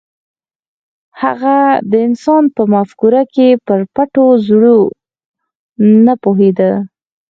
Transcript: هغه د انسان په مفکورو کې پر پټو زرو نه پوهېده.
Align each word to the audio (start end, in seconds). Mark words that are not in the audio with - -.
هغه 1.21 1.57
د 1.89 1.91
انسان 2.07 2.43
په 2.55 2.61
مفکورو 2.73 3.23
کې 3.33 3.47
پر 3.65 3.79
پټو 3.95 4.25
زرو 4.47 4.79
نه 6.05 6.13
پوهېده. 6.23 6.71